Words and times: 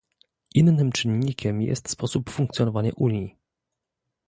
Innym 0.55 0.91
czynnikiem 0.91 1.61
jest 1.61 1.89
sposób 1.89 2.29
funkcjonowania 2.29 2.91
Unii 2.95 3.35